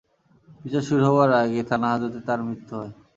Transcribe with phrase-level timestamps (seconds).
[0.61, 2.91] বিচার শুরু হবার আগেই থানা-হাজতে তাঁর মৃত্যু হয়।